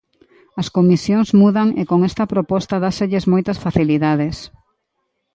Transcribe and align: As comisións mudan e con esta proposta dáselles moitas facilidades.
As 0.61 0.67
comisións 0.77 1.29
mudan 1.41 1.67
e 1.81 1.83
con 1.89 1.99
esta 2.09 2.25
proposta 2.33 2.75
dáselles 2.85 3.23
moitas 3.31 3.57
facilidades. 3.65 4.35